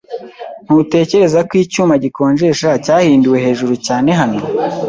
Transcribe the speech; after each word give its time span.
Ntutekereza 0.63 1.39
ko 1.47 1.53
icyuma 1.63 1.93
gikonjesha 2.03 2.69
cyahinduwe 2.85 3.37
hejuru 3.45 3.73
cyane 3.85 4.09
hano? 4.19 4.39